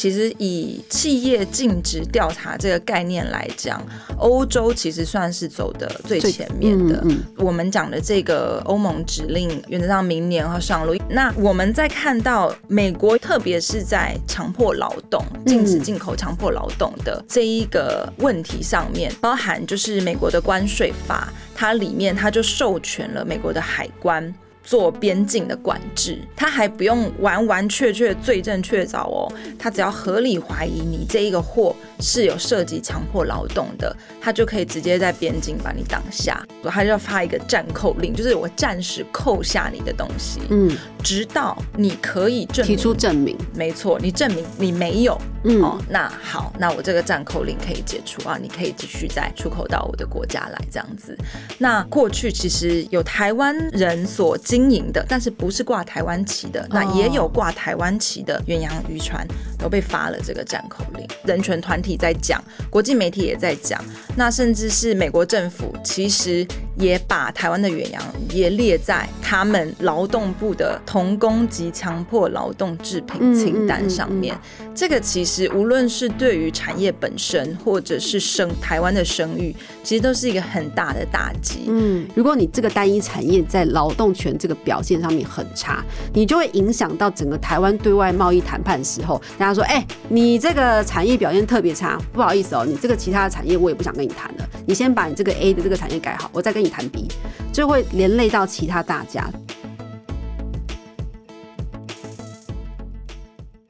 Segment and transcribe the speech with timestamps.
[0.00, 7.04] 其实以企业尽职调查这个概念来讲，欧洲其实算是走的最前面的。
[7.36, 10.96] 我们讲的这个欧盟指令，原则上明年要上路。
[11.10, 24.34] 那我们在看到美国，特别是在强迫劳动、禁止进口强迫劳动的这一个问题上面，包含就是美国的关税法，它里面它就授权了美国的海关。
[24.70, 51.16] 做边境的管制，他还不用完完全全罪证确凿哦，他只要合理怀疑你这一个货是有涉及强迫劳动的，他就可以直接在边境把你挡下，他就要发一个暂扣令，就是我暂时扣下你的东西，嗯，直到你可以证提出证明，没错，你证明你没有，嗯，哦，那好，那我这个暂扣令可以解除啊，你可以继续再出口到我的国家来这样子。
[51.58, 54.36] 那过去其实有台湾人所。
[54.50, 59.24] 经营的，但是不是挂台湾旗的，那也有挂台湾旗的远洋渔船
[59.56, 61.06] 都被发了这个暂扣令。
[61.24, 63.82] 人权团体在讲，国际媒体也在讲，
[64.16, 66.46] 那甚至是美国政府其实
[66.80, 74.36] 也把台湾的远洋也列在他们劳动部的童工及强迫劳动制品清单上面。
[74.74, 81.64] 这个其实无论是对于产业本身，或者是生台湾的声誉，其实都是一个很大的打击。
[81.68, 97.08] 嗯，如果你这个单一产业在劳动权这个表现上面很差，你就会影响到整个台湾对外贸易谈判的时候，大家说，哎，你这个产业表现特别差，不好意思哦，你这个其他的产业我也不想跟你谈了，你先把你这个 A 的这个产业改好，我再跟你谈 B，
[97.52, 99.28] 就会连累到其他大家。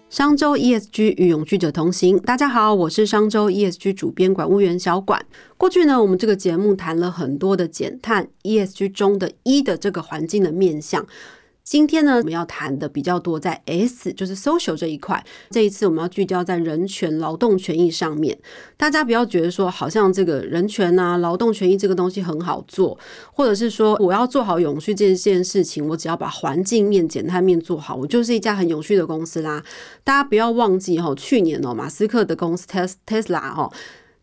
[0.08, 5.24] 商周 ESG 与永续者同行，大家好，我是商周 ESG 主编管务员小管。
[5.56, 11.06] 过去呢，我们这个节目谈了很多的减碳 ESG 中的一的这个环境的面向。
[11.70, 15.24] 今天呢，我们要谈的比较多在 S，就是 social 这一块。
[15.50, 18.36] 这一次我们要聚焦在人权、劳动权益上面。
[18.76, 22.98] 大家不要觉得说，好像这个人权啊、劳动权益这个东西很好做，
[23.32, 29.62] 或者是说我要做好永续这件事情，我只要把环境面、减碳面做好，我就是一家很永续的公司啦。
[30.02, 32.66] 大家不要忘记哈，去年哦，马斯克的公司
[33.06, 33.72] Tesla 哦，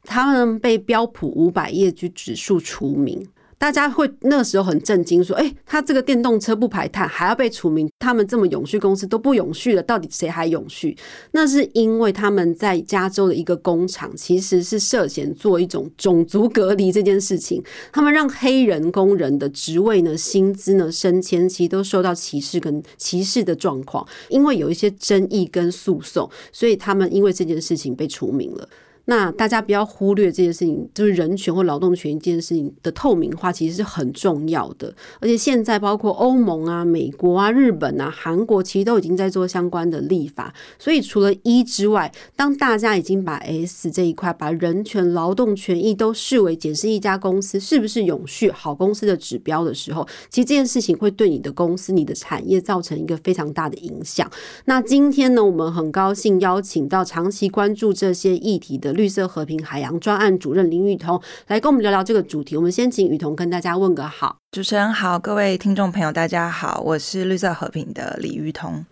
[0.04, 3.26] 他们被标普五百业绩指数除名。
[3.60, 7.90] 大家会那时候很震惊，说：“哎，他这个电动车不排碳，还要被除名？
[7.98, 10.96] 他们这么永续公司都不永续了，到底谁还永续？”
[11.32, 17.64] 那是因为他们在加州的一个工厂，其实是涉嫌做一种种族隔离这件事情。
[17.92, 24.08] 他们让黑人工人的职位呢、薪资呢、升迁，其实都受到歧视跟歧视的状况。
[24.30, 28.70] 因为有一些争议跟诉讼，所以他们因为这件事情被除名了。
[29.10, 34.94] 那大家不要忽略这件事情，就是人权或劳动权这件事情的透明化，其实是很重要的。
[35.22, 40.54] 而且现在包括欧盟啊、美国啊、日本啊、韩国，其实都已经在做相关的立法。
[40.78, 54.30] 所以除了一之外，当大家已经把 S 这一块、把人权、劳动权益都视为检视一家公司是不是永续好公司的指标的时候，其实这件事情会对你的公司、你的产业造成一个非常大的影响。
[54.66, 58.97] 那今天呢，我们很高兴邀请到长期关注这些议题的。
[58.98, 62.58] 绿色和平海洋专案主任林雨桐来跟我们聊聊这个主题。
[62.58, 64.40] 我们先请雨桐跟大家问个好。
[64.58, 68.84] 主持人好，各位听众朋友大家好，我是绿色和平的李雨桐。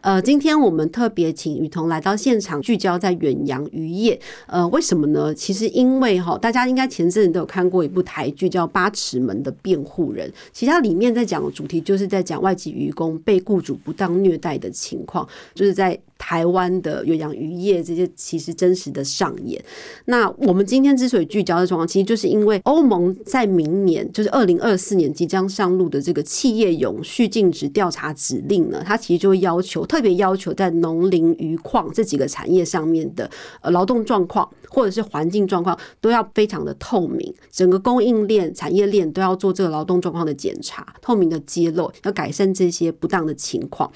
[0.00, 4.16] 呃，今天我们特别请雨桐来到现场，聚焦在远洋渔业。
[4.46, 5.34] 呃，为什么呢？
[5.34, 19.60] 其实因为哈，大家应该前阵子都有看过一部台剧叫《八尺门的辩护人》，其实它里面在讲的主题就是在讲外籍渔工被雇主不当虐待的情况，就是在台湾的远洋渔业这些其实真实的上演。
[20.04, 29.84] 那我们今天之所以聚焦的状况，其实就是因为欧盟在明年，就是二零二四年即将上路的这个企业永续尽职调查指令呢，它其实就会要求。
[29.86, 33.30] 特别要求在农林渔矿这几个产业上面的
[33.62, 43.90] 呃劳动状况或者是环境状况都要非常的透明，整个供应链产业链都要做这个劳动状况的检查，透明的揭露，要改善这些不当的情况。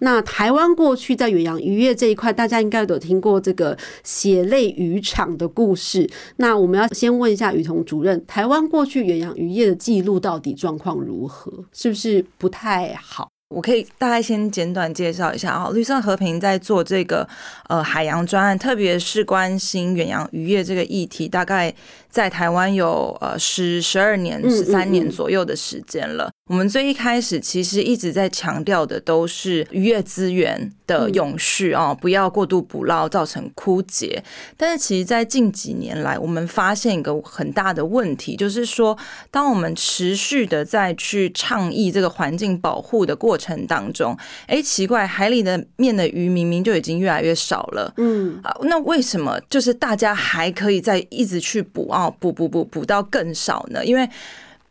[0.00, 6.08] 那台湾过去在远洋渔业这一块，大家应该都有听过这个血泪渔场的故事。
[6.36, 11.64] 那我们要先问一下雨桐主任，台湾过去远洋渔业的记录到底状况如何？
[11.72, 13.28] 是不是不太好？
[13.54, 17.26] 我可以大概先简短介绍一下啊，绿色和平在做这个
[17.68, 21.72] 呃海洋专案，特别是关心远洋渔业这个议题，大概
[22.10, 26.28] 在台湾有呃十十二年、十三年左右的时间了。
[26.50, 34.22] 我们最一开始其实一直在强调的都是渔业资源的永续哦，不要过度捕捞造成枯竭。
[34.56, 38.96] 但是其实，在近几年来，我们发现一个很大的问题，就是说，
[39.30, 44.16] 当我们持续的在去倡议这个环境保护的过程当中，
[44.46, 53.84] 哎，奇怪，海里的面的鱼明明就已经越来越少了，嗯啊，那为什么就是大家还可以再一直去捕哦，捕捕捕捕到更少呢？
[53.84, 54.08] 因为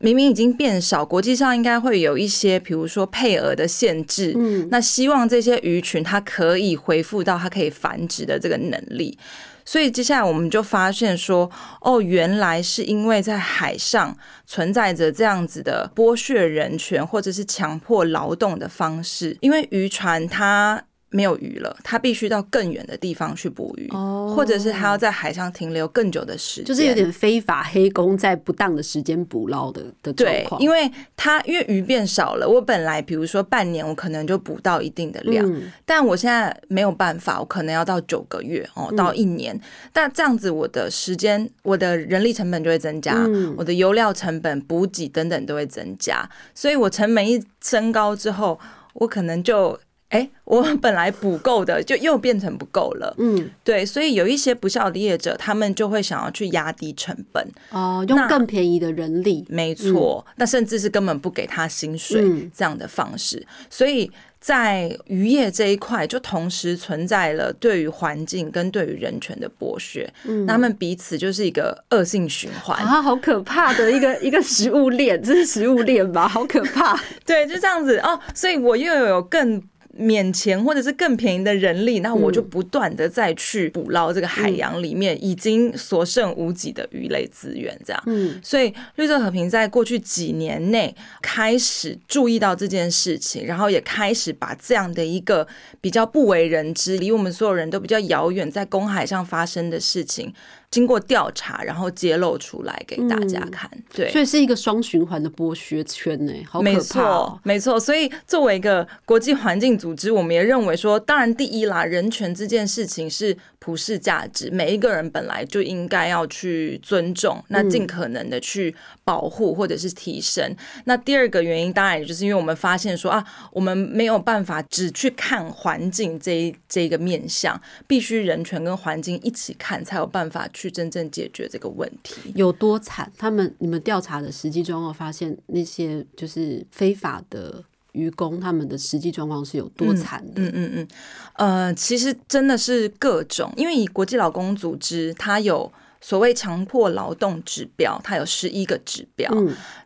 [0.05, 4.35] 明明已经变少，国际上应该会有一些，比如说配额的限制。
[4.37, 9.17] 嗯，那希望这些鱼群它可以恢复到它可以繁殖的这个能力。
[9.65, 11.49] 所以接下来我们就发现说，
[11.81, 14.15] 哦，原来是因为在海上
[14.45, 20.83] 存在着这样子的剥削人权或者是强迫劳动的方式，因为渔船它。
[21.15, 23.89] 没有鱼了，他必须到更远的地方去捕鱼，
[24.35, 30.61] 或者是他要在海上停留更久的时间，就是有点非法黑工在不当的时间捕捞的的状况。
[30.61, 35.49] 因为他因为鱼变少了，我本来比如说半年我可能就捕到一定的量，
[35.85, 39.57] 但我现在没有办法，我可能要到九个月哦，到一年。
[39.93, 43.25] 但这样子我的时间、我的人力成本就会增加，
[43.55, 48.59] 我的油料成本、补给等等都会增加，所以我成本一升高之后，
[48.95, 49.79] 我可能就。
[50.15, 53.13] 哎，我本来补够的，就又变成不够了。
[53.17, 63.45] 嗯，对，所以有一些不孝的业者，他们就会想要去压低成本，哦，用更便宜的人力，没错，那甚至是根本不给他薪水这样的方式。
[63.69, 64.09] 所以
[64.39, 76.25] 在渔业这一块，就同时存在了对于环境跟对于人权的剥削，嗯，他们彼此就是一个恶性循环啊，好可怕的一个 一个食物链，这是食物链吧？
[76.25, 79.61] 好可怕， 对，就这样子哦，所以我又有更。
[79.97, 88.03] 免钱或者是更便宜的人力，那我就不断的再去捕捞这个海洋里面已经所剩无几的鱼类资源，这样。
[88.05, 95.47] 嗯，所以绿色和平在过去几年内开始注意到这件事情，然后也开始把这样的一个
[95.79, 100.33] 比较不为人知、离我们所有人都比较遥远，在公海上发生的事情。
[100.75, 107.79] 经过调查，然后揭露出来给大家看，对，所以是一个双循环的剥削圈呢，好可怕，没错。
[107.79, 113.37] 所以作为一个国际环境组织，我们也认为说，当然第一啦，人权这件事情是。
[113.57, 120.55] 普世价值，每一个人本来就应该要去尊重，那尽可能的去保护或者是提升。
[120.83, 132.31] 那第二个原因，当然也就是因为我们发现说啊，我们没有办法只去看环境这一这一个面向，必须人权跟环境一起看，才有办法去真正解决这个问题。
[132.35, 133.11] 有多惨？
[133.17, 137.63] 他们你们调查的实际状况发现，那些就是非法的。
[137.95, 140.41] 愚公他们的实际状况是有多惨的？
[140.41, 140.87] 嗯嗯嗯，
[141.35, 145.71] 呃，其实真的是各种，因为以国际劳工组织，它有
[146.05, 149.27] 所谓强迫劳动指标，它有十一个指标。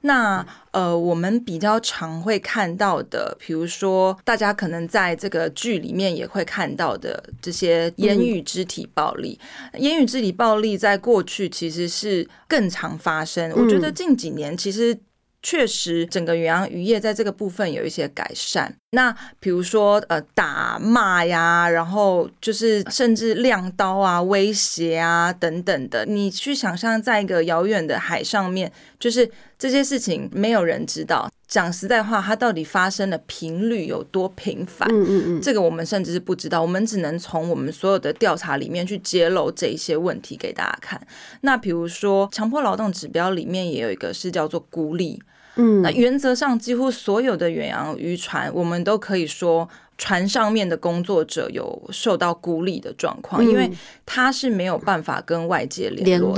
[0.01, 9.39] 那呃，我们比较常会看到的，比如说大家可能在这个剧里面也会看到的这些言语肢体暴力，
[9.77, 13.49] 言语肢体暴力在过去其实是更常发生。
[13.53, 14.99] 我觉得近几年其实。
[15.41, 18.75] 确实，整个远洋渔业在这个部分有一些改善。
[18.91, 26.03] 那比如说，呃，打骂呀，然后就是甚至亮刀啊、威胁啊等等的。
[26.07, 31.29] 你去想象，在一个遥远的海上面，就是这些事情没有人知道。
[31.47, 34.87] 讲实在话，它到底发生的频率有多频繁？
[34.91, 36.59] 嗯嗯嗯，这个我们甚至是不知道。
[36.59, 40.99] 我们只能从我们所有的调查里面去揭露这一些问题给大家看。
[41.41, 45.21] 那比如说，强迫劳动指标里面也有一个是叫做孤立。
[45.55, 53.69] 嗯，那原则上几乎所有的远洋渔船，我们都可以说船上面的工作者有受到孤立的状况，因为
[54.05, 56.33] 他是没有办法跟外界联络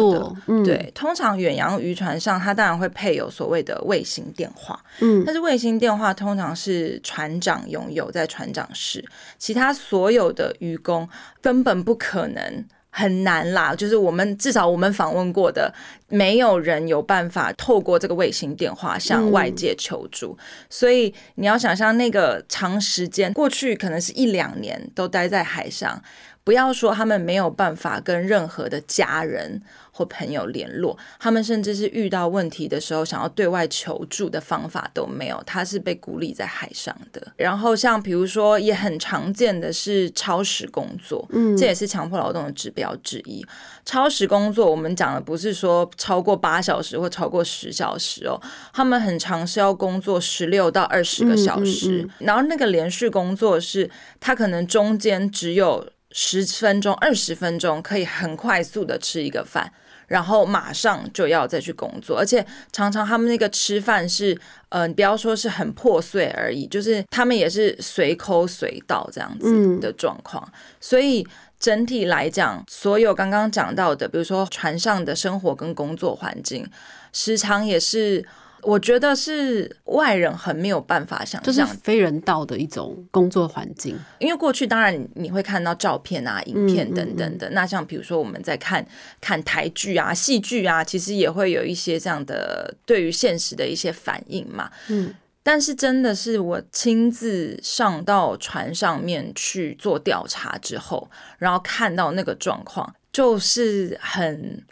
[0.45, 0.63] 的。
[0.65, 9.05] 对，通常远洋渔船上，它当然会配有所谓的卫星电话，嗯，但是卫星电话通常是船长拥有在船长室，
[9.37, 11.07] 其他所有的渔工
[11.39, 12.65] 根本不可能。
[12.91, 15.73] 很难啦，就是我们至少我们访问过的，
[16.09, 20.37] 没有人有办法透过这个卫星电话向外界求助。
[20.69, 26.01] 所以你要想象那个长时间过去，可能是一两年都待在海上，
[26.43, 29.61] 不要说他们没有办法跟任何的家人。
[29.91, 35.41] 或朋友联络，他们甚至是遇到问题的时候，想要对外求助的方法都没有。
[35.45, 37.33] 他是被孤立在海上的。
[37.35, 43.45] 然后像比如说，也很常见的是超时工作，嗯，这也是强迫劳动的指标之一。
[43.83, 48.39] 超时工作，我们讲的不是说超过八小时或超过十小时哦，
[48.71, 59.73] 他们很常是要工作十六到二十个小时，然后那个连续工作是，他可能中间只有十分钟、二十分钟可以很快速的吃一个饭。
[60.11, 64.37] 然后马上就要再去工作，而且常常他们那个吃饭是，
[64.67, 70.45] 呃，不要说是很破碎而已，就是他们也是随口随到这样子的状况，
[70.81, 71.25] 所以
[71.57, 76.69] 整体来讲，所有刚刚讲到的，比如说船上的生活跟工作环境，
[77.13, 78.25] 时常也是。
[78.63, 83.97] 我觉得是外人很没有办法想象，就是非人道的一种工作环境。
[84.19, 88.85] 因为过去当然你会看到照片啊、影片等等的，那像比如说我们在看
[89.19, 94.71] 看台剧啊、戏剧啊，其实也会有一些这样的对于现实的一些反应嘛。
[94.89, 95.13] 嗯，
[95.43, 104.63] 但是真的是我亲自上到船上面去做调查之后，然后看到那个状况，就是很。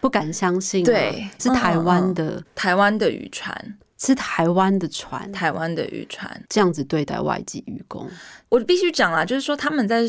[0.00, 6.40] 不敢相信，对，是台湾的台湾的渔船，是台湾的船，台湾的渔船。
[6.48, 8.08] 这样子对待外籍渔工，
[8.48, 10.02] 我必须讲啦，就是说他们在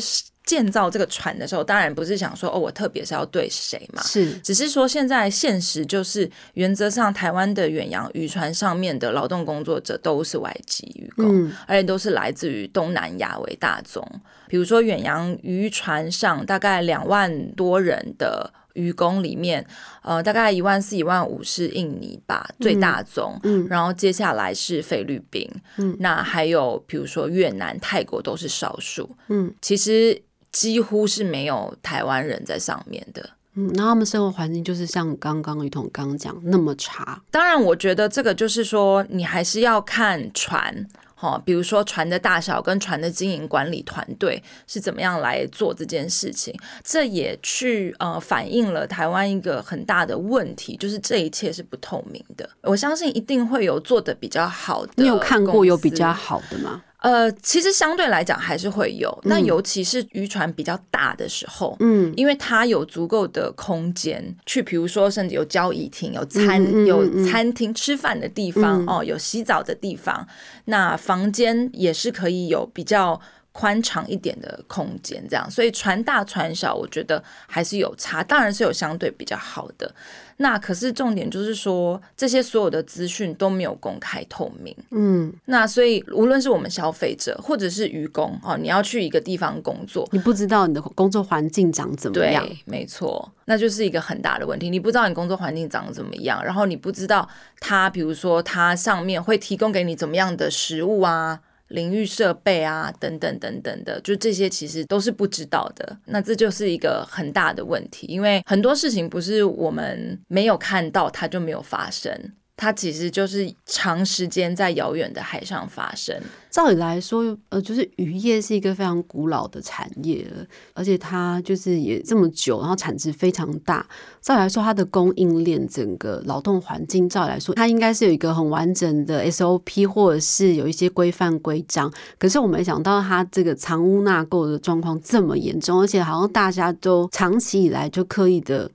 [0.44, 14.04] 建造这个船的时候，当然不是想说哦，我特别是要对谁嘛，是，只是说现在现实就是原则上台湾的远洋渔船上面的劳动工作者都是外籍渔工，而且都是来自于东南亚为大宗，
[14.48, 18.52] 比如说远洋渔船上大概两万多人的。
[18.74, 19.64] 渔工里面，
[20.02, 23.38] 呃，大概一万四、一万五是印尼吧，最大宗。
[23.42, 25.48] 嗯，然后接下来是菲律宾，
[25.78, 29.08] 嗯，那还有比如说越南、泰国都是少数。
[29.28, 30.20] 嗯，其实
[30.52, 33.30] 几乎是没有台湾人在上面的。
[33.54, 37.20] 嗯，那他们生活环境就是像刚刚于彤刚刚讲那么差。
[37.30, 40.86] 当然，我觉得这个就是说，你还是要看船。
[41.20, 52.48] 哦，比如说船的大小跟船的经营管理团队是怎么样来做这件事情，这也去呃反映了台湾一个很大的问题，就是这一切是不透明的。
[52.62, 56.82] 我相信一定会有做的比较好的，你有看过有比较好的吗？
[57.00, 70.26] 呃，其实相对来讲还是会有，那尤其是渔船比较大的时候，嗯，因为它有足够的空间去，比如说甚至有交易厅、有餐、有餐厅吃饭的地方哦，有洗澡的地方，
[70.66, 73.18] 那房间也是可以有比较
[73.52, 79.92] 宽敞一点的空间，这样，所以船大船小，我觉得还是有差，当然是有相对比较好的。
[80.36, 84.74] 那可是重点就是说，这些所有的资讯都没有公开透明。
[84.90, 92.48] 嗯，那所以无论是我们消费者或者是愚工哦，你要去一个地方工作，你不知道你的工作环境长怎么样？
[92.64, 94.70] 没错，那就是一个很大的问题。
[94.70, 97.28] 你不知道你工作环境长怎么样，然后你不知道
[97.58, 101.40] 它，比如说它上面会提供给你怎么样的食物啊。
[101.70, 105.96] 淋浴设备啊，等等等等的，就这些其实都是不知道的。
[106.06, 112.12] 那这就是一个很大的问题，因为很多事情不是我们没有看到，它就没有发生，
[112.56, 116.20] 它其实就是长时间在遥远的海上发生。
[116.50, 120.26] 照理来说，呃，就是渔业是一个非常古老的产业，
[120.74, 123.86] 而且它就是也这么久，然后产值非常大。
[124.20, 131.90] 照理来说，它的供应链整个劳动环境，照理来说，它应该是有一个很完整的 SOP，或者是有一些规范规章。
[132.18, 138.70] 可是我没想到，它这个藏污纳垢的状况这么严重，而且好像大家都长期以来就刻意的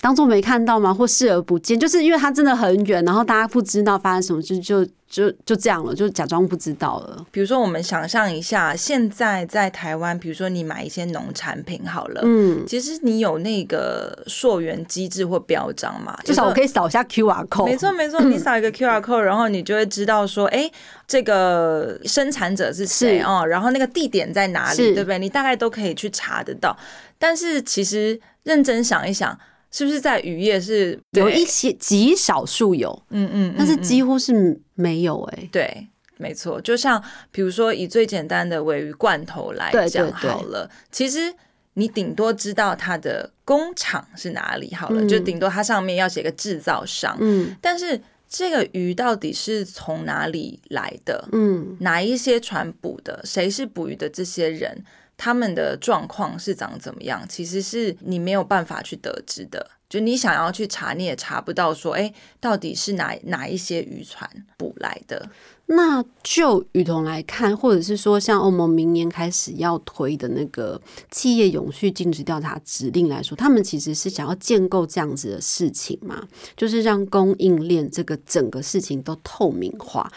[0.00, 4.86] 当做没看到吗，或视而不见，就是因为它真的很远，然后大家不知道发生什么事就。
[5.08, 7.24] 就就这样了，就假装不知道了。
[7.30, 16.14] 比如说，我们想象一下，现在在台湾，比如说你买一些农产品好了，嗯，其实你有那个溯源机制或标章嘛？
[16.24, 17.64] 至少我可以扫一下 Q R code。
[17.64, 20.70] 没错没错， 你扫一个 Q R code，然后你就会知道说，哎，
[21.06, 25.18] 这个生产者是谁哦，然后那个地点在哪里，对不对？
[25.18, 26.76] 你大概都可以去查得到。
[27.18, 29.38] 但是其实认真想一想。
[29.70, 35.48] 是不是在渔业是有一些极少数有，嗯嗯，但是几乎是没有哎。
[35.50, 36.60] 对，没错。
[36.60, 41.34] 就像比如说以最简单的尾鱼罐头来讲好了，其实
[41.74, 47.16] 你顶多知道它的工厂是哪里好了，就顶多它上面要写个制造商。
[47.20, 51.28] 嗯，但是这个鱼到底是从哪里来的？
[51.32, 53.20] 嗯，哪一些船捕的？
[53.24, 54.84] 谁是捕鱼的这些人？
[55.16, 57.26] 他们的状况是长怎么样？
[57.28, 59.68] 其实是你没有办法去得知的。
[59.88, 61.72] 就你想要去查，你也查不到。
[61.72, 65.30] 说，哎，到底是哪哪一些渔船捕来的？
[65.66, 70.80] 那就雨桐来看，或者是说，像欧盟明年开始要推的那个
[71.10, 76.26] 企业永续尽职调查指令来说，他们其实是想要建构这样子的事情嘛？
[76.56, 80.10] 就是让供应链这个整个事情都透明化。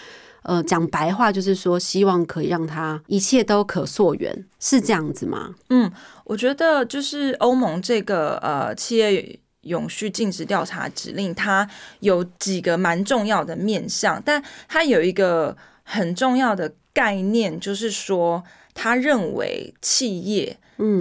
[0.43, 5.53] 呃，讲白话就是说，希望可以让它一切都可溯源，是这样子吗？
[5.69, 5.91] 嗯，
[6.23, 11.67] 我觉得就是欧盟这个呃企业永续尽职调查指令，它
[11.99, 20.57] 有几个蛮重要的面向，但它有一个很重要的概念，就是说，他认为企业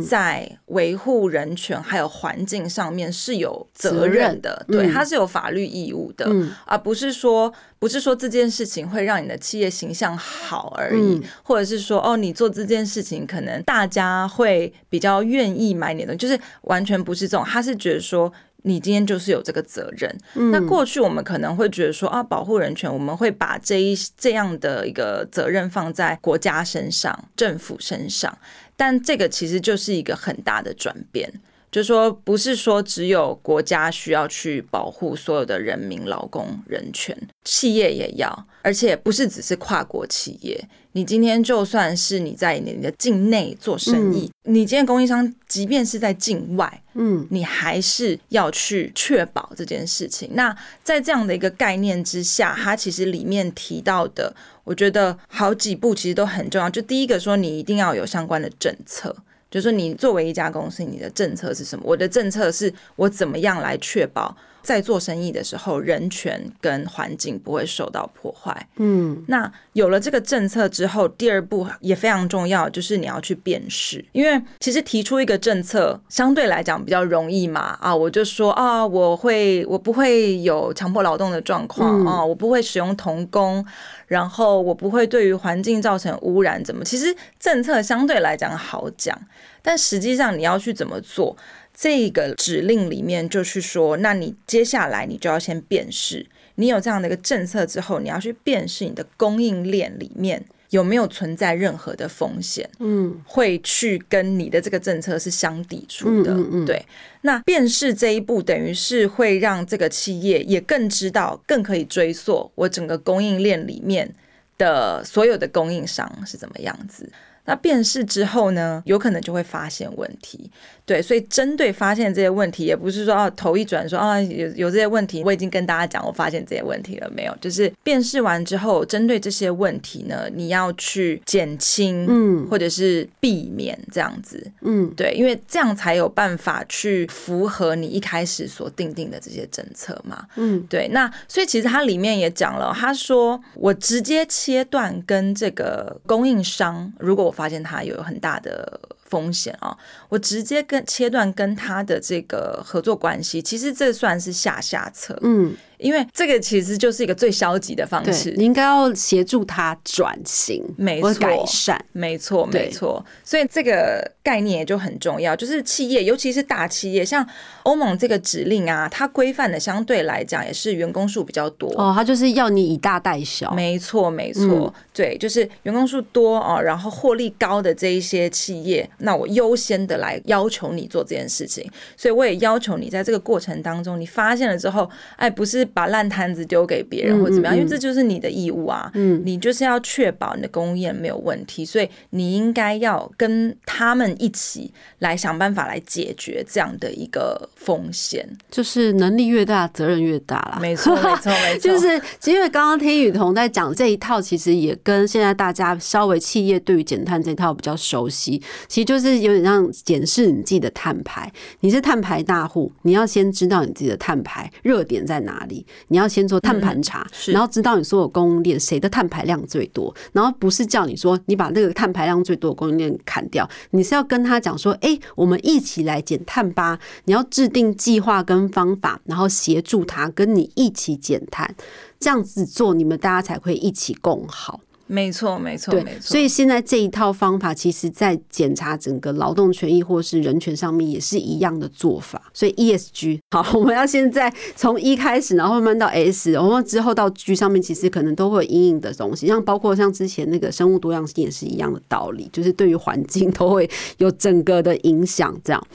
[0.07, 6.29] 在维护人权还有环境上面是有责任的，对，它是有法律义务的，
[6.67, 18.33] 而不是说不是说这件事情会让你的企业形象好而已，或者是说哦，你做这件事情可能大家会比较愿意买你的，就是完全不是这种，他是觉得说。
[18.62, 20.14] 你今天就是有这个责任。
[20.52, 28.37] 那过去我们可能会觉得说啊，保护人权，我们会把这一这样的一个责任放在国家身上、政府身上，
[28.76, 31.33] 但这个其实就是一个很大的转变。
[31.71, 40.69] 就说不是说只有国家需要去保护所有的人民、劳工人权，企业也要，而且不是只是跨国企业。
[40.93, 50.29] 你今天就算是你在你的境内做生意，你今天供应商即便是在境外，嗯，你还是要去确保这件事情。
[50.33, 54.35] 那在这样的一个概念之下，它其实里面提到的，
[54.65, 56.69] 我觉得好几步其实都很重要。
[56.69, 59.15] 就第一个说，你一定要有相关的政策。
[59.50, 61.85] 就是说，你作为一家公司，你的政策是什么？
[61.87, 68.69] 我的政策是我怎么样来确保在做生意的时候，人权跟环境不会受到破坏。
[68.76, 74.04] 嗯，那有了这个政策之后，第二步也非常重要，就是你要去辨识。
[74.12, 77.78] 因为其实提出一个政策相对来讲比较容易嘛。
[77.80, 83.64] 啊，我就说啊，我会，我不会有强迫劳动的状况啊，我不会使用童工。
[84.11, 86.83] 然后我不会对于环境造成污染，怎么？
[86.85, 89.17] 其实政策相对来讲好讲，
[89.62, 91.37] 但实际上你要去怎么做？
[91.73, 96.26] 这个指令里面就去说，那你接下来你就要先辨识，
[96.57, 100.45] 你有这样的一个政策之后，你要去辨识你的供应链里面。
[100.71, 102.69] 有没有存在任何的风险？
[102.79, 106.33] 嗯，会去跟你的这个政策是相抵触的。
[106.33, 106.85] 嗯嗯，对。
[107.23, 114.11] 那辨识这一步，等于是会让这个企业也更知道，更可以追溯我整个供应链里面
[114.57, 117.11] 的所有的供应商是怎么样子。
[117.50, 120.49] 那辨识之后呢，有可能就会发现问题。
[120.87, 127.37] 对，所以针对发现这些问题，也不是说啊头一转说啊有有这些问题，我已经跟大家讲，我发现这些问题了没有？
[127.40, 140.88] 就是辨识完之后，针对这些问题呢，你要去减轻，嗯，或者是避免这样子，嗯，对，因为这样才有办法去符合你一开始所定定的这些政策嘛，嗯，对。
[140.88, 148.81] 那所以其实它里面也讲了，他说我直接切断跟这个供应商，如果我发现他有很大的。
[149.11, 149.76] 风险啊！
[150.09, 155.19] 我直接跟切断跟他的这个合作关系，其实这算是下下策。
[155.23, 155.53] 嗯。
[155.79, 163.05] 因为这个其实就是一个最消极的方式，你应该要协助他转型，没错，改善，没错，没错。
[163.25, 167.26] 所以这个概念也就很重要，就是企业，尤其是大企业，像
[167.63, 185.67] 欧盟这个指令啊，它规范的相对来讲也是员工数比较多哦，它就是要你以大带小，没错，没错，对，就是员工数多哦，然后获利高的这一些企业，那我优先的来要求你做这件事情，所以我也要求你在这个过程当中，你发现了之后，哎，不是。
[185.73, 188.91] 把烂摊子丢给别人或怎么样，因为这就是你的义务啊。
[188.95, 198.28] 嗯，你就是要确保你的供应链没有问题，所以你应该要跟他们一起来想办法来解决这样的一个风险。
[198.50, 200.59] 就是能力越大，责任越大啦。
[200.61, 201.61] 没错，没错，没错。
[201.71, 208.41] 就是因为刚刚听雨桐在讲这一套，其实也跟现在大家稍微企业对于减碳这一套比较熟悉。
[208.69, 211.33] 其实就是有点像检视你自己的碳排。
[211.61, 215.65] 你是碳排大户，你要先知道你自己的碳排热点在哪里。
[215.89, 226.78] 你要先做碳盘查，然后知道你所有供应链谁的碳排量最多，然后不是叫你说你把那个碳排量最多的供应链砍掉，你是要要跟他讲说，哎，我们一起来减碳吧。
[227.04, 231.54] 你要制定计划跟方法，然后协助他跟你一起减碳，
[231.99, 234.60] 这样子做，你们大家才会一起共好。
[234.93, 236.00] 没错，没错，没错。
[236.00, 242.21] 所以现在这一套方法，其实在检查整个劳动权益或是人权上面，也是一样的做法。
[242.35, 255.67] 所以 ESG 好，我们要现在从一开始，然后慢慢到 S，然后之后到 G 上面，其实可能都会有阴影的东西，像包括像之前那个生物多样性也是一样的道理，就是对于环境都会有整个的影响，这样。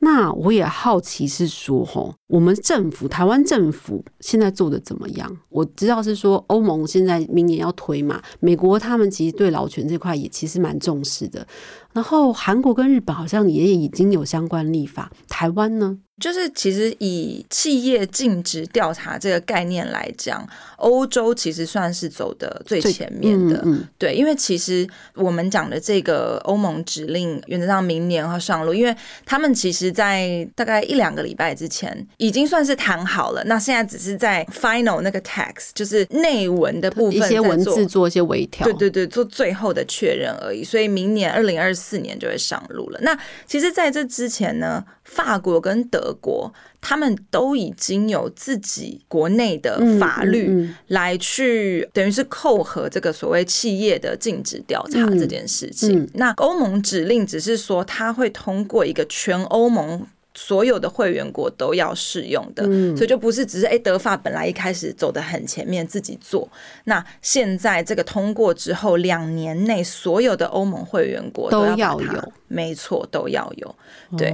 [0.00, 5.36] 那我也好奇是说，吼，我们政府台湾政府现在做的怎么样？
[5.48, 11.46] 我知道是说欧盟现在明年要推嘛，美国他们其实对劳权这块也其实蛮重视的。
[11.92, 15.98] 然后韩国跟日本好像也已经有相关立法，台湾呢？
[16.20, 23.64] 就是其实以企业尽职调查这个概念来讲，欧洲其实算是走的最前面的。
[23.96, 40.64] 对，因为其实我们讲的这个欧盟指令，原则上明年要上路，因为他们其实在大概一两个礼拜之前已经算是谈好了，那现在只是在 final 那个 text，就是内文的部分，一些文字做一些微调，对对对，做最后的确认而已。
[40.64, 42.98] 所以明年二零二四年就会上路了。
[43.02, 44.84] 那其实在这之前呢？
[45.08, 56.08] 法国跟德国，他们都已经有自己国内的法律来去，等于是扣合这个所谓企业的禁止调查这件事情。
[56.14, 60.06] 那欧盟指令只是说，它会通过一个全欧盟。
[60.34, 62.62] 所有的会员国都要适用的，
[62.94, 66.48] 所以就不是只是哎，德法本来一开始走的很前面自己做，
[66.84, 73.74] 那现在这个通过之后，两年内所有的欧盟会员国都要有，没错，都要有。
[74.16, 74.32] 对，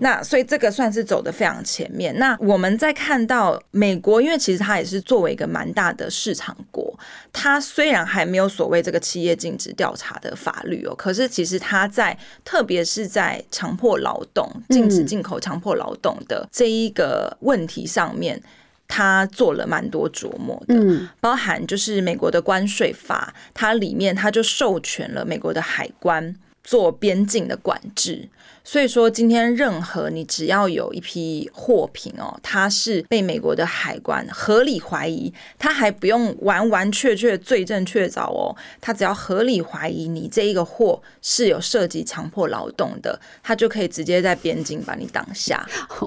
[0.00, 2.14] 那所以这个算是走的非常前面。
[2.18, 6.98] 那我们在看到美国，因为其实它也是作为一个蛮大的市场国，
[7.32, 15.40] 它虽然还没有所谓这个企业禁止调查的法律哦，可是其实它在特别是在强迫劳动、禁止进口。
[15.46, 18.42] 强迫劳动的这一个问题上面，
[18.88, 26.34] 他做了蛮多琢磨的，嗯，包含就是美国的关税法，它里面它就授权了美国的海关
[26.66, 28.28] 做边境的管制。
[28.64, 45.64] 所以说，今天任何你只要有一批货品哦，它是被美国的海关合理怀疑，他还不用完完确确罪证确凿哦，他只要合理怀疑你这一个货是有涉及强迫劳动的，他就可以直接在边境把你挡下。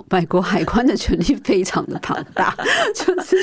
[0.09, 2.53] 美国海关的权力非常的庞大，
[2.93, 3.37] 就是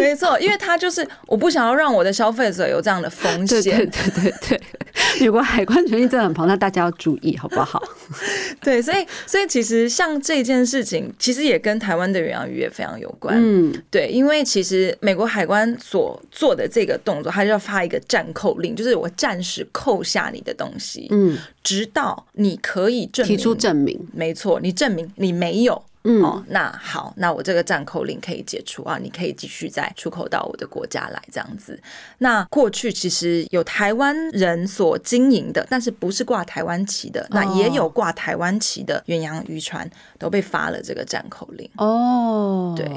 [0.00, 3.62] 没错，因为他就是我不想要让我的消费者有这样的风险。
[3.62, 4.62] 对对对对，
[5.20, 7.80] 美国 海关权力真的很庞大，大家要注意好不好？
[8.60, 13.34] 对，所以所以其实像这件事情，其实也跟台湾的远洋渔业非常有关。
[13.38, 25.82] 嗯，对，因为其实美国海关所做的这个动作，他就要发一个暂扣令，就是我暂时扣下你的东西，嗯，直到你可以证明提出证明，没错，你证明你没有。
[26.22, 31.78] 哦，那好，那我这个暂扣令可以解除啊，你可以继续再出口到我的国家来这样子。
[32.18, 41.68] 那过去其实有台湾人所经营的，但是不是挂台湾旗的，那也有挂台湾旗的远洋渔船都被发了这个暂扣令。
[41.76, 42.88] 哦，对，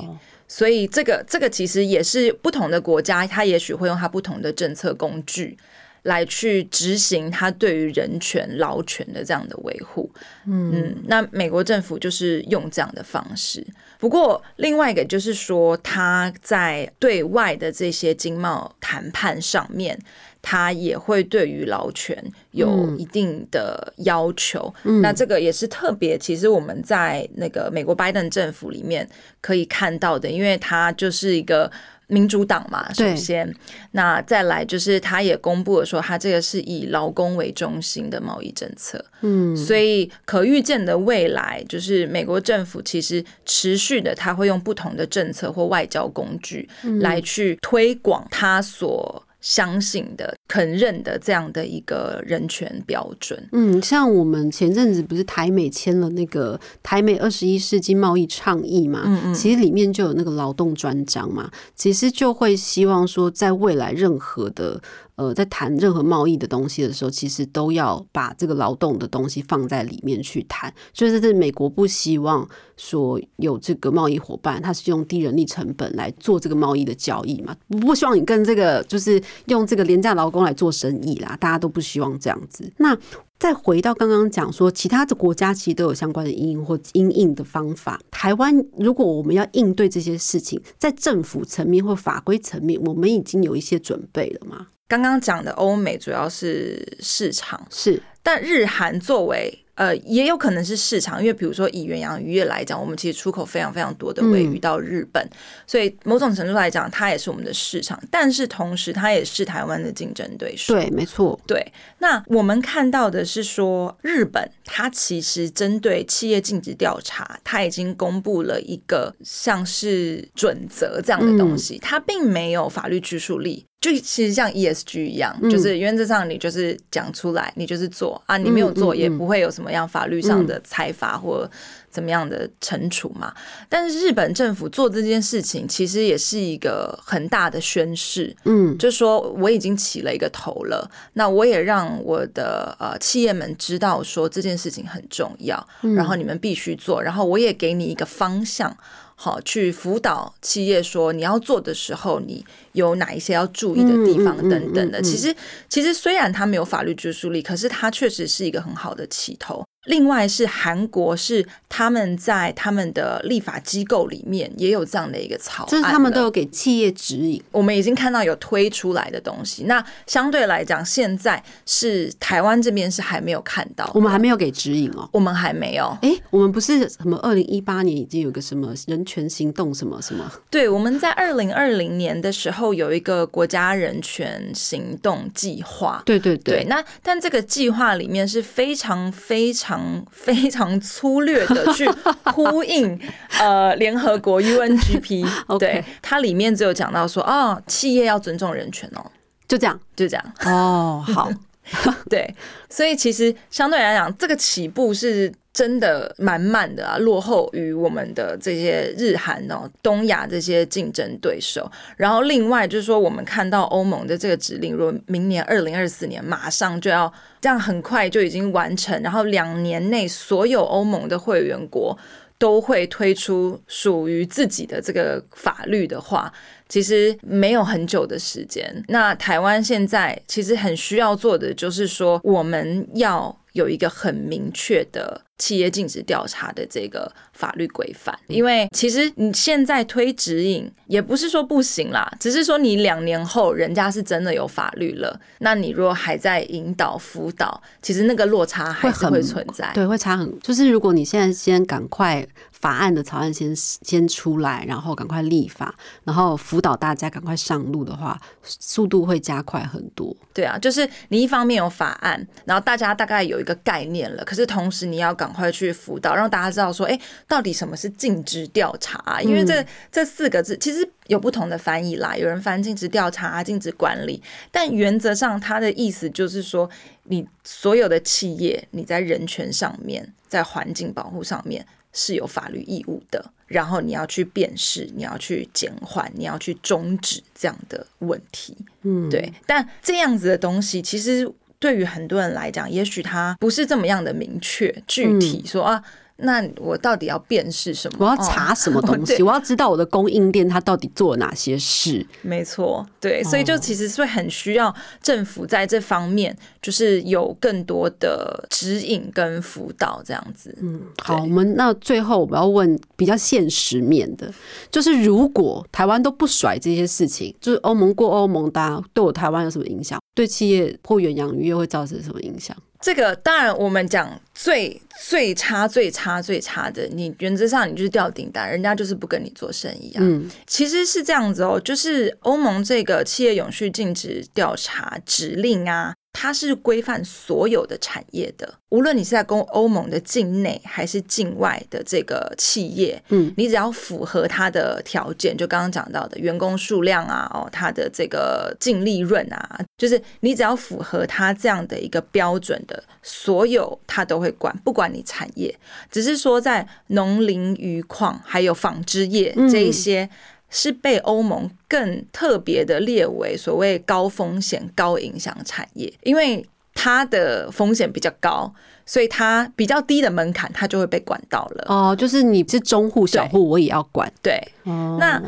[0.47, 5.57] 所以这个这个其实也是不同的国家，它也许会用它不同的政策工具。
[6.03, 10.09] 来去执行他对于人权、劳权的这样的维护，
[10.47, 13.65] 嗯，那美国政府就是用这样的方式。
[13.99, 19.95] 不过，另外一个就是说，他在对外的这些经贸谈判上面，
[20.41, 22.17] 他也会对于劳权
[22.49, 24.73] 有一定的要求。
[25.03, 29.07] 那这个也是特别，其实我们在那个美国拜登政府里面
[29.39, 31.71] 可以看到的，因为他就是一个。
[32.11, 33.51] 民主党嘛，首先，
[33.91, 46.67] 那再来就是他也公布了说，他这个是以劳工为中心的贸易政策，嗯，所以可预见的未来，就是美国政府其实持续的，他会用不同的政策或外交工具
[46.99, 49.25] 来去推广他所。
[49.41, 53.49] 相信的、肯认的这样的一个人权标准。
[53.51, 59.01] 嗯，像我们前阵子不是台美签了那个台美二十一世纪贸易倡议嘛？
[59.05, 64.81] 嗯嗯，其实里面就有那个劳动专章嘛，其实就会希望说，在未来任何的。
[65.21, 70.73] 呃，在谈任何贸易的东西的时候，其实都要把这个劳动的东西放在里面去谈。
[70.91, 77.55] 就是是美国不希望说有这个贸易伙伴，他是用低人力成本来做这个贸易的交易嘛？
[77.67, 82.73] 不希望你跟这个就是用这个廉价劳工来做生意啦，大家都不希望这样子。
[82.77, 82.97] 那
[83.37, 87.99] 再回到刚刚讲说，其他的国家其实都有相关的应应或应应的方法。
[88.09, 94.67] 台湾如果我们要应对这些事情，在政府层面或法规层面，我们已经有一些准备了吗？
[94.91, 99.57] 刚刚讲的欧美主要是市场，是，但日韩作为。
[99.75, 105.27] 呃，也有可能是市场，因为比如说以远洋渔业来讲，我们其实出口非常非常多的尾鱼到日本，
[105.65, 107.99] 所以某种程度来讲，它也是我们的市场。
[108.11, 110.75] 但是同时，它也是台湾的竞争对手。
[110.75, 111.39] 对，没错。
[111.47, 111.65] 对，
[111.97, 123.65] 那我们看到的是说，日本它其实针对企业禁止调查，它已经公布了一个像是准则这样的东西，它并没有法律拘束力。
[123.81, 131.49] 就其实像 ESG 一样，就是原则上你就是讲出来，你就是做啊，你没有做也不会有什么样法律上的裁罚或
[131.89, 133.33] 怎么样的惩处嘛。
[133.67, 148.77] 但是日本政府做这件事情，其实也是一个很大的宣示，嗯，就是说我已经起了一个头了，那我也让我的呃企业们知道说这件事情很重要，然后你们必须做，然后我也给你一个方向。
[149.13, 155.01] 好，去辅导企业说你要做的时候，你有哪一些要注意的地方等等的。
[155.01, 155.35] 其实，
[155.69, 159.63] 其实虽然它没有法律拘束力，可是它确实是一个很好的起头。
[159.85, 167.41] 另外是韩国，是他们在他们的立法机构里面也有这样的一个草案，就是他们都有给企业指引。
[167.51, 169.63] 我们已经看到有推出来的东西。
[169.63, 175.97] 那相对来讲，现在是台湾这边是还没有看到，我们还没有给指引哦，我们还没有。
[176.03, 180.31] 哎，我们不是什么二零一八年已经有个什么人权行动什么什么？
[180.51, 186.03] 对，我们在二零二零年的时候有一个国家人权行动计划。
[186.05, 186.65] 对对对。
[186.65, 189.61] 那但这个计划里面是非常非常。
[189.71, 191.87] 常 非常粗略的去
[192.33, 192.99] 呼应
[193.39, 195.25] 呃联合国 UNGP，
[195.57, 199.05] 对它里面只有讲到说哦，企业要尊重人权哦，
[199.47, 201.31] 就这样就这样哦，好，
[202.09, 202.35] 对，
[202.69, 205.31] 所以其实相对来讲，这个起步是。
[205.53, 211.69] 真的蛮慢的啊，落后于我们的这些日韩哦、东亚这些竞争对手。
[211.97, 221.97] 然后另外就是说，我们看到欧盟的这个指令，如果明年二零二四年马上就要这样，很快就已经完成，然后两年内所有欧盟的会员国
[222.41, 226.33] 都会推出属于自己的这个法律的话，
[226.67, 228.83] 其实没有很久的时间。
[228.87, 233.37] 那台湾现在其实很需要做的，就是说我们要。
[233.53, 250.39] 有一个很明确的企业禁止调查的这个法律规范，因为其实你现在推指引也不是说不行啦，只是说你两年后人家是真的有法律了，那你如果还在引导辅导，其实那个落差还是会存在，对，会差很。
[250.41, 252.23] 就是如果你现在先赶快。
[252.61, 255.73] 法案的草案先先出来，然后赶快立法，
[256.03, 260.15] 然后辅导大家赶快上路的话，速度会加快很多。
[260.31, 266.99] 对啊，就是你一方面有法案，然后大家大概有一个概念了，可是同时你要赶快去辅导，让大家知道说，哎，
[267.31, 269.21] 到底什么是尽职调查？
[269.21, 276.69] 因为这这四个字其实有不同的翻译啦，有人翻尽职调查、尽职管理，但原则上它的意思就是说，
[277.03, 281.65] 你所有的企业，你在人权上面，在环境保护上面。
[281.93, 289.33] 是有法律义务的，然后你要去辨识，你要去减缓，你要去终止这样的问题，嗯，对。
[289.45, 295.83] 但这样子的东西，其实对于很多人来讲，也许他不是这么样的明确具体说啊。
[296.21, 297.97] 那我到底要辨识什么？
[297.99, 299.21] 我要查什么 东西？
[299.23, 302.05] 我要知道我的供应链它到底做了哪些事？
[302.21, 310.57] 没错，对，所以就其实是很需要政府在这方面，就是有更多的指引跟辅导这样子。
[310.61, 314.31] 嗯，好，我们那最后我们要问比较现实面的，
[314.71, 319.99] 就是如果台湾都不甩这些事情，就是欧盟过欧盟，大家对我台湾有什么影响？
[320.13, 322.55] 对企业或远洋渔业会造成什么影响？
[322.81, 329.99] 这个当然，我们讲最最差、最差、最差的，你原则上你就是掉订单，人家就是不跟你做生意啊。
[330.01, 335.93] 嗯，其实是这样子哦，就是欧盟这个企业永续禁止调查指令啊。
[336.13, 355.57] 它是规范所有的产业的，无论你是在公欧盟的境内还是境外的这个企业，嗯，你只要符合它的条件，就刚刚讲到的员工数量啊，哦，它的这个净利润啊，就是你只要符合它这样的一个标准的，所有它都会管，不管你产业，
[355.89, 360.09] 只是说在农林渔矿还有纺织业这一些。
[360.51, 368.53] 是被欧盟更特别的列为所谓高风险、高影响产业，因为它的风险比较高，
[368.85, 371.65] 所以它比较低的门槛，它就会被管到了。
[371.67, 374.13] 哦，就是你是中户、小户，我也要管。
[374.21, 375.19] 对，那。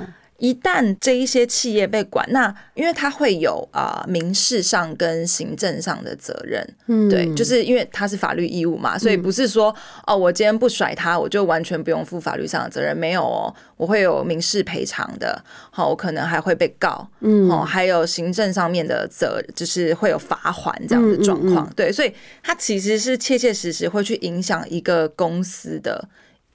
[0.43, 9.73] 一旦这一些企业被管，那因为它会有啊民事上跟行政上的责任，嗯，对，就是因为它是法律义务嘛，所以不是说
[10.05, 26.09] 哦，我今天不甩他，我就完全不用负法律上的责任，没有哦，我会有民事赔偿的，好，我可能还会被告，嗯，哦，还有行政上面的责，就是会有罚款这样的状况，对，所以它其实是切切实实会去影响一个公司的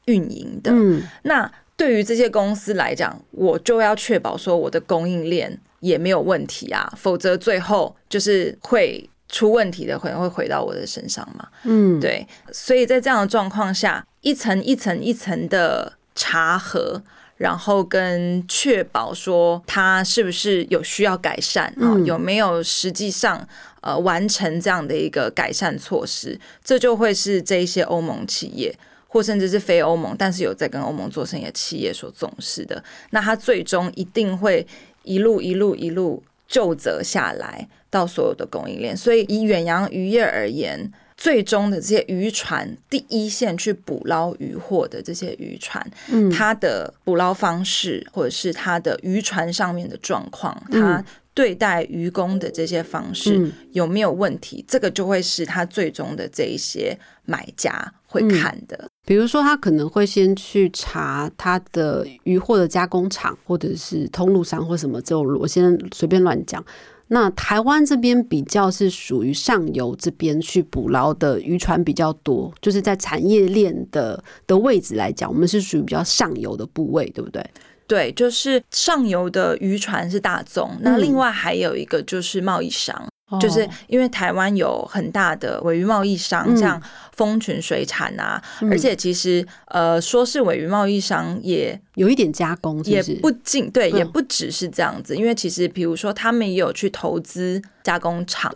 [0.04, 1.50] 运营的，嗯，那。
[1.78, 11.48] 对于这些公司来讲，我就要确保说我的供应链也没有问题啊，否则最后就是会出问题的，可能会回到我的身上嘛。
[11.62, 17.00] 嗯，对，所以在这样的状况下，一层一层一层的查核，
[17.36, 23.46] 然后跟确保说它是不是有需要改善啊，有没有实际上
[23.82, 28.76] 呃完成这样的一个改善措施，这就会是这一些欧盟企业
[29.08, 32.80] 或甚至是非欧盟，但是有在跟欧盟做生意的企业所重视的。
[33.10, 34.64] 那它最终一定会
[35.02, 38.96] 一路一路一路就责下来到所有的供应链。
[38.96, 40.92] 所以以远洋渔业而言。
[41.20, 54.64] 最终的这些渔船，第一线去捕捞渔获的这些渔船，嗯，它的捕捞方式，或者是它的渔船上面的状况，它对待渔工的这些方式有没有问题？
[54.68, 58.88] 这个就会是他最终的这一些买家会看的。
[59.06, 66.64] 比如说，他可能会先去查他的渔获的加工厂，或者是通路商或什么这种，我先随便乱讲。
[67.10, 77.42] 那台湾这边比较是属于上游这边去捕捞的渔船比较多，就是在产业链的的位置来讲，我们是属于比较上游的部位，对不对？
[77.86, 83.08] 对，就是上游的渔船是大宗，那另外还有一个就是贸易商。
[83.40, 86.80] 就是因为台湾有很大的尾鱼贸易商，像
[87.12, 95.14] 丰群水产啊，而且其实呃，说是尾鱼贸易商也有一点加工，也不仅对，也不只是这样子。
[95.14, 98.50] 因为其实比如说，他们也有去投资加工厂，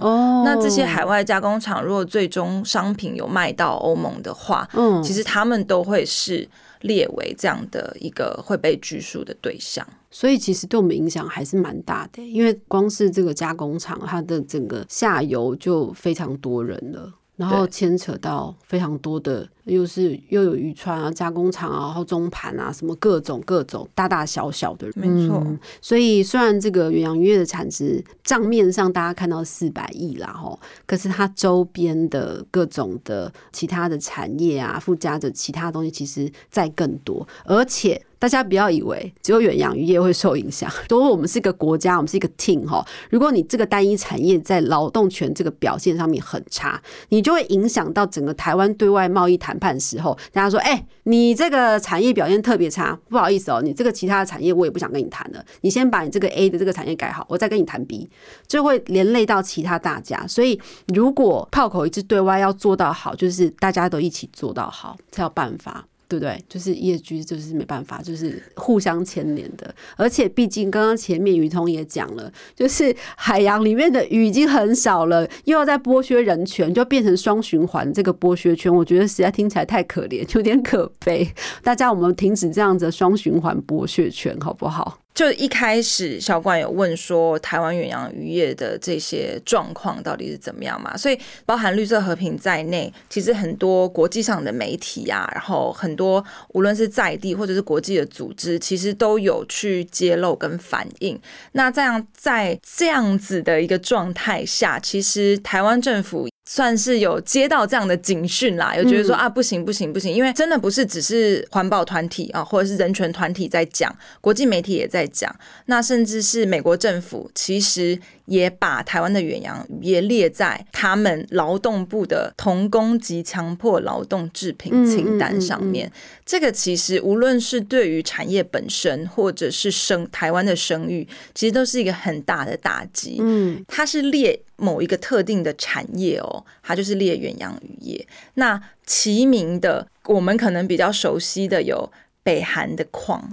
[0.44, 6.48] 那这些海外加工厂如果最终商品有卖到欧盟的话，嗯，其实他们都会是
[6.80, 9.87] 列为这样的一个会被拘束的对象。
[10.12, 19.48] 所以其实对我们影响还是蛮大的，因为光是这个加工厂，它的整个下游就非常多人了，然后牵扯到非常多的。
[19.64, 25.40] 又是又有渔船啊、加工厂啊、然后中盘啊，什么各种各种大大小小的，没错。
[25.81, 37.27] 所以虽然这个远洋渔业的产值账面上大家看到四百亿啦，吼，可是它周边的各种的其他的产业啊，附加的其他东西，其实在更多。
[37.44, 49.51] 而且大家不要以为只有远洋渔业会受影响，如果我们是一个国家，我们是一个 team 哈，如果你这个单一产业在劳动权这个表现上面很差，你就会影响到整个台湾对外贸易谈。
[49.52, 55.44] 谈判时候，大家说：“哎，你这个产业表现特别差，不好意思哦，你这个其他的产业我也不想跟你谈了。
[55.60, 58.08] 你先把你这个 A 的这个产业改好，我再跟你谈 B，
[58.46, 60.26] 就会连累到其他大家。
[60.26, 60.58] 所以，
[60.94, 66.44] 如果炮口一致对外要做到好，就是大家都一起做到好才有办法。”对不对？
[66.46, 69.75] 就是业居，就是没办法，就是互相牵连的。
[69.96, 77.90] 而且，毕竟刚刚前面于通也讲了，就是海洋里面的鱼已经很少了，又要在剥削人权，就变成双循环。
[77.94, 81.27] 这个剥削圈，我觉得实在听起来太可怜，有点可悲。
[81.62, 85.01] 大家，我们停止这样子双循环剥削圈，好不好？
[85.14, 90.96] 就一开始小管有问说台湾远洋渔业的这些状况到底是怎么样嘛？
[90.96, 101.20] 所以包含绿色和平在内，其实很多国际上的媒体啊，然后很多无论是在地或者是国际的组织，其实都有去揭露跟反映。
[101.53, 106.29] 那这样在这样子的一个状态下，其实台湾政府。
[106.44, 115.35] 算是有接到这样的警讯啦，有觉得说啊不行不行不行，因为真的不是只是环保团体啊，或者是人权团体在讲，国际媒体也在讲，
[115.66, 125.90] 那甚至是美国政府其实也把台湾的远洋渔业列在他们劳动部的童工及强迫劳动制品清单上面。
[126.26, 133.18] 这个其实无论是对于产业本身，或者是生台湾的声誉，其实都是一个很大的打击。
[133.20, 134.42] 嗯，它是列。
[134.62, 138.07] 某一个特定的产业哦，它就是猎远洋渔业。
[138.35, 141.90] 那齐名的，我们可能比较熟悉的有
[142.22, 143.29] 北韩的矿，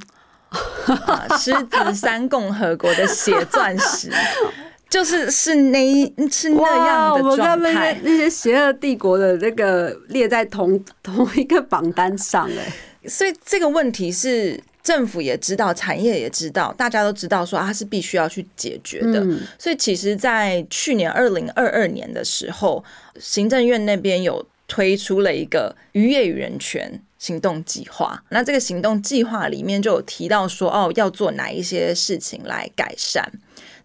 [1.39, 4.11] 狮子山共和国的血钻石，
[4.89, 7.95] 就是是那是那样的状态。
[8.01, 14.59] 那些邪恶帝国的那个列在同同一个榜单上，哎，所以这个问题是。
[14.81, 19.21] 政府也知道，产业也知道，大家都知道，说它是必须要去解决的。
[19.57, 22.83] 所以，其实，在去年二零二二年的时候，
[23.19, 28.23] 行政院那边有推出了一个渔业与人权行动计划。
[28.29, 33.29] 那这个行动计划里面就有提到说，哦，要做哪一些事情来改善。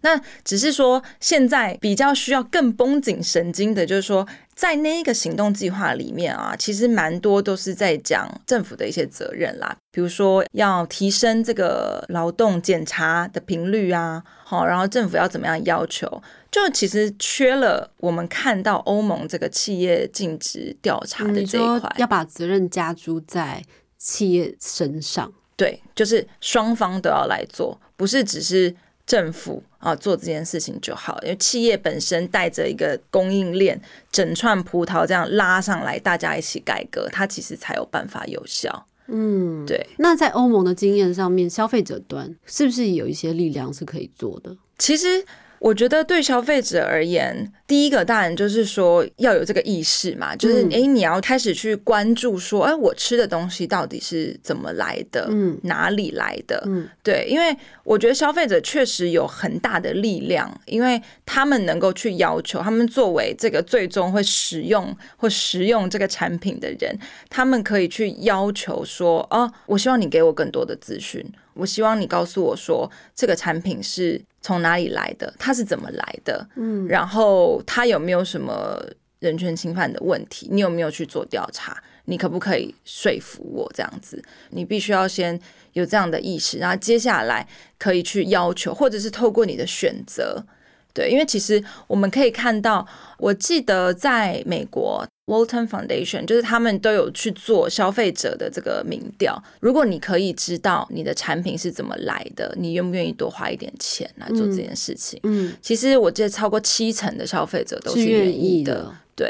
[0.01, 4.25] 那只是说，现在比较需要更绷紧神经的，就是说。
[4.55, 23.61] 在那一个行动计划里面啊，其实蛮多都是在讲政府的一些责任啦，比如说要提升这个劳动检查的频率啊，好，然后政府要怎么样要求，就其实缺了我们看到欧盟这个企业尽职调查的这一块，要把责任加诸在
[23.97, 28.73] 企业身上，对，就是双方都要来做，不是只是。
[29.07, 33.79] 政府啊，做这件事情就好，因为企业本身带着一个供应链，
[34.11, 38.87] 整串葡萄这样拉上来，大家一起改革，它其实才有办法有效。
[39.07, 39.85] 嗯，对。
[39.97, 44.57] 那在欧盟的经验上面，消费者端是不是有一些力量是可以做的？
[44.79, 45.23] 其实。
[45.59, 66.97] 我觉得对消费者而言，第一个当然就是说要有这个意识嘛，就是哎，你要开始去关注说，哎，我吃的东西到底是怎么来的，嗯，哪里来的，嗯，对，因为我觉得消费者确实有很大的力量，因为他们能够去要求，他们作为这个最终会使用或食用这个产品的人，
[67.29, 71.25] 他们可以去要求说，哦，我希望你给我更多的资讯。
[71.55, 78.79] 我希望你告诉我说，这个产品是从哪里来的，它是怎么来的，嗯，然后它有没有什么
[79.19, 80.47] 人权侵犯的问题？
[80.51, 81.81] 你有没有去做调查？
[82.05, 84.23] 你可不可以说服我这样子？
[84.51, 85.39] 你必须要先
[85.73, 87.47] 有这样的意识，然后接下来
[87.79, 90.45] 可以去要求，或者是透过你的选择，
[90.93, 92.85] 对，因为其实我们可以看到，
[93.17, 95.05] 我记得在美国。
[95.27, 99.41] Walton Foundation 就是他们都有去做消费者的这个民调。
[99.59, 105.19] 如果你可以知道你的产品是怎么来的，你愿不愿意多花一点钱来做这件事情？
[105.23, 108.95] 嗯，其实我记得超过七成的消费者都是愿意的。
[109.15, 109.27] 对，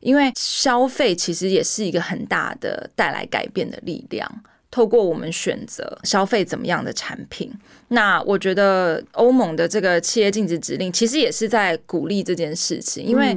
[0.00, 4.30] 因为消费其实也是一个很大的带来改变的力量。
[4.70, 7.50] 透过我们选择消费怎么样的产品，
[7.88, 13.34] 那我觉得欧盟的这个企业禁止指令其实也是在鼓励这件事情，因为。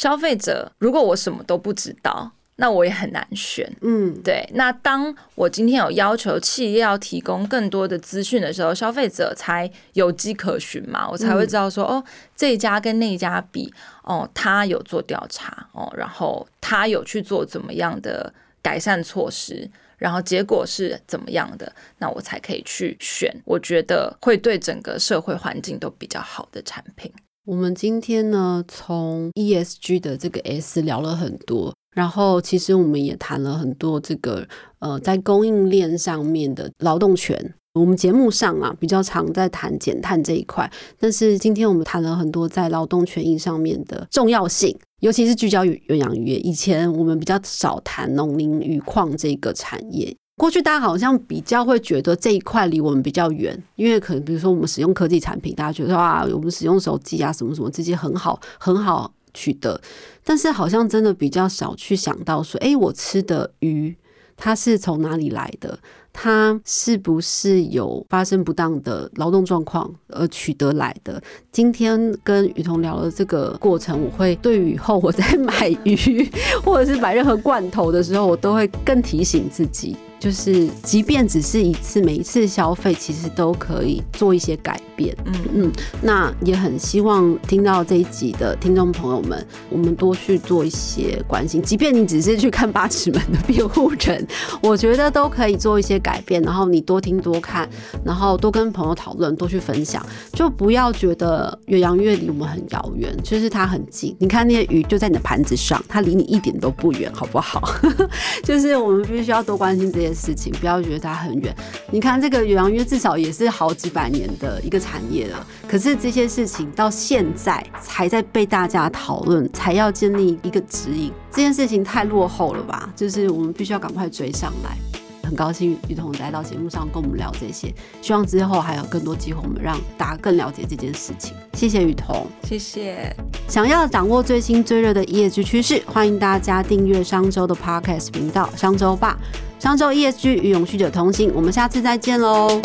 [0.00, 3.70] 消费者，如果我什么都不知道，那我也很难选。
[3.82, 4.48] 嗯，对。
[4.54, 12.02] 那当我今天有要求企业要提供更多的资讯的时候，消费者才有迹可循嘛，我才会知道说，哦，
[12.34, 13.70] 这一家跟那一家比，
[14.02, 18.32] 哦，他有做调查，哦，然后他有去做怎么样的
[18.62, 27.12] 改善措施，然后结果是怎么样的，那我才可以去选，我觉得会对整个社会环境都比较好的产品。
[27.50, 34.46] 我们今天呢，从 ESG 的这个 S 聊了很多，然后其实我们也谈了很多这个
[34.78, 37.52] 呃，在供应链上面的劳动权。
[37.74, 46.38] 我们节目上啊，比较常在谈减碳这一块，但是今天我们谈了很多在劳动权益上面的重要性，尤其是聚焦于远洋渔业。
[46.38, 50.16] 以前我们比较少谈农林渔矿这个产业。
[50.40, 59.78] 过去大家好像比较会觉得这一块离我们比较远，因为可能比如说我们使用科技产品，大家觉得啊，我们使用手机啊什么什么这些很好很好取得，
[60.24, 63.94] 但是好像真的比较少去想到说，哎，我吃的鱼
[64.34, 65.78] 它是从哪里来的？
[66.10, 71.22] 它是不是有发生不当的劳动状况而取得来的？
[71.52, 76.26] 今天跟雨桐聊了这个过程，我会对以后我在买鱼
[76.64, 79.94] 或者是买任何罐头的时候，我都会更提醒自己。
[80.20, 85.16] 就是，即便只是一次，每一次消费，其实都可以做一些改变。
[85.24, 91.62] 嗯嗯，那也很希望听到这一集的听众朋友们，我们多去做一些关心。
[91.62, 94.26] 即便你只是去看八尺门的辩护人，
[94.60, 96.42] 我觉得都可以做一些改变。
[96.42, 97.66] 然后你多听多看，
[98.04, 100.04] 然后多跟朋友讨论，多去分享，
[100.34, 104.14] 就不要觉得远洋越离我们很遥远，就是它很近。
[104.18, 107.62] 你看那些鱼就在你的盘子上，它离你一点都不远，好不好？
[108.44, 110.09] 就是我们必须要多关心这些。
[110.14, 111.54] 事情不要觉得它很远，
[111.90, 122.92] 你看这个远洋约至少也是好几百年的一个产业了，可是这些事情到现在才在被大家讨论，才要建立一个指引，这件事情太落后了吧？
[122.96, 124.89] 就是我们必须要赶快追上来。
[125.22, 131.34] 很高兴雨桐来到节目上跟我们聊这些，希望之后还有更多机会，我们让大家更了解这件事情。
[131.54, 133.14] 谢谢雨桐，谢谢。
[133.48, 139.18] 想要掌握最新最热的 ESG 趋势，欢迎大家订阅商周的 Podcast 频道——商周吧。
[139.58, 142.60] 商周 ESG 与永续者同行，我们下次再见喽。